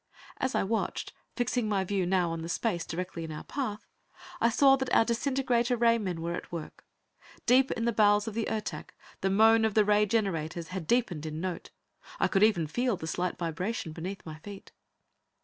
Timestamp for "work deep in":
6.51-7.85